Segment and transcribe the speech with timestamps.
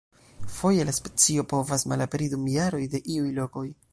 [0.53, 3.67] Foje la specio povas malaperi dum jaroj de iuj lokoj.